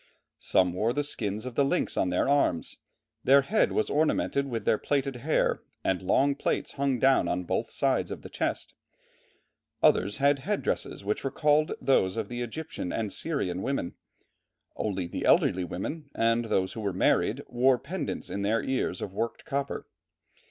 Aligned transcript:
"Some 0.39 0.73
wore 0.73 0.93
the 0.93 1.03
skins 1.03 1.45
of 1.45 1.53
the 1.53 1.63
lynx 1.63 1.95
on 1.95 2.09
their 2.09 2.27
arms; 2.27 2.77
their 3.23 3.43
head 3.43 3.71
was 3.71 3.87
ornamented 3.91 4.47
with 4.47 4.65
their 4.65 4.79
plaited 4.79 5.17
hair 5.17 5.61
and 5.83 6.01
long 6.01 6.33
plaits 6.33 6.71
hung 6.71 6.97
down 6.97 7.27
on 7.27 7.43
both 7.43 7.69
sides 7.69 8.09
of 8.09 8.23
the 8.23 8.27
chest; 8.29 8.73
others 9.83 10.17
had 10.17 10.39
headdresses 10.39 11.05
which 11.05 11.23
recalled 11.23 11.73
those 11.79 12.17
of 12.17 12.29
the 12.29 12.41
Egyptian 12.41 12.91
and 12.91 13.13
Syrian 13.13 13.61
women; 13.61 13.93
only 14.75 15.05
the 15.05 15.23
elderly 15.23 15.63
women, 15.63 16.09
and 16.15 16.45
those 16.45 16.73
who 16.73 16.81
were 16.81 16.93
married, 16.93 17.43
wore 17.45 17.77
pendants 17.77 18.31
in 18.31 18.41
their 18.41 18.63
ears 18.63 19.03
of 19.03 19.13
worked 19.13 19.45
copper." 19.45 19.85